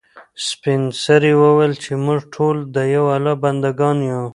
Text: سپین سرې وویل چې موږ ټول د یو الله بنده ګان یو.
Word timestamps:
سپین 0.47 0.81
سرې 1.03 1.31
وویل 1.41 1.73
چې 1.83 1.91
موږ 2.05 2.19
ټول 2.35 2.57
د 2.75 2.77
یو 2.95 3.05
الله 3.15 3.33
بنده 3.43 3.69
ګان 3.79 3.97
یو. 4.11 4.23